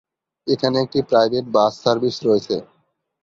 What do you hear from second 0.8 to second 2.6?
একটি private bus service রয়েছে।